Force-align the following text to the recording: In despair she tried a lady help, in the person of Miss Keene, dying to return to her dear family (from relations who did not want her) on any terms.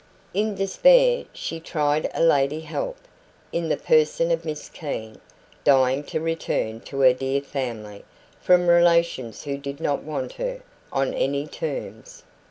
In 0.33 0.55
despair 0.55 1.25
she 1.31 1.59
tried 1.59 2.09
a 2.15 2.23
lady 2.23 2.61
help, 2.61 2.97
in 3.51 3.69
the 3.69 3.77
person 3.77 4.31
of 4.31 4.45
Miss 4.45 4.67
Keene, 4.67 5.21
dying 5.63 6.03
to 6.05 6.19
return 6.19 6.79
to 6.79 7.01
her 7.01 7.13
dear 7.13 7.39
family 7.41 8.03
(from 8.41 8.65
relations 8.65 9.43
who 9.43 9.59
did 9.59 9.79
not 9.79 10.01
want 10.01 10.31
her) 10.33 10.61
on 10.91 11.13
any 11.13 11.45
terms. 11.45 12.23